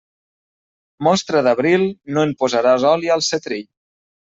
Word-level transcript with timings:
Mostra 1.09 1.45
d'abril, 1.49 1.85
no 2.17 2.27
en 2.31 2.35
posaràs 2.43 2.91
oli 2.97 3.17
al 3.19 3.27
setrill. 3.33 3.75